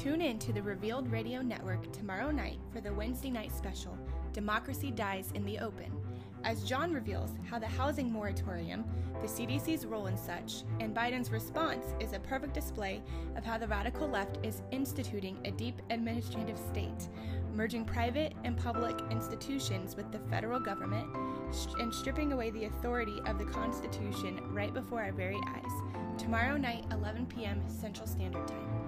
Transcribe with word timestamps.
Tune 0.00 0.22
in 0.22 0.38
to 0.38 0.50
the 0.50 0.62
Revealed 0.62 1.12
Radio 1.12 1.42
Network 1.42 1.92
tomorrow 1.92 2.30
night 2.30 2.58
for 2.72 2.80
the 2.80 2.90
Wednesday 2.90 3.28
night 3.28 3.52
special, 3.54 3.98
Democracy 4.32 4.90
Dies 4.90 5.30
in 5.34 5.44
the 5.44 5.58
Open, 5.58 5.92
as 6.42 6.64
John 6.64 6.90
reveals 6.90 7.32
how 7.44 7.58
the 7.58 7.66
housing 7.66 8.10
moratorium, 8.10 8.82
the 9.20 9.28
CDC's 9.28 9.84
role 9.84 10.06
in 10.06 10.16
such, 10.16 10.62
and 10.80 10.96
Biden's 10.96 11.30
response 11.30 11.84
is 12.00 12.14
a 12.14 12.18
perfect 12.18 12.54
display 12.54 13.02
of 13.36 13.44
how 13.44 13.58
the 13.58 13.68
radical 13.68 14.08
left 14.08 14.38
is 14.42 14.62
instituting 14.70 15.36
a 15.44 15.50
deep 15.50 15.82
administrative 15.90 16.56
state, 16.56 17.10
merging 17.54 17.84
private 17.84 18.32
and 18.44 18.56
public 18.56 18.98
institutions 19.10 19.96
with 19.96 20.10
the 20.12 20.20
federal 20.30 20.60
government, 20.60 21.14
and 21.78 21.92
stripping 21.92 22.32
away 22.32 22.48
the 22.48 22.64
authority 22.64 23.20
of 23.26 23.36
the 23.36 23.44
Constitution 23.44 24.40
right 24.54 24.72
before 24.72 25.02
our 25.02 25.12
very 25.12 25.38
eyes. 25.48 25.72
Tomorrow 26.16 26.56
night, 26.56 26.86
11 26.90 27.26
p.m. 27.26 27.62
Central 27.68 28.06
Standard 28.06 28.48
Time. 28.48 28.79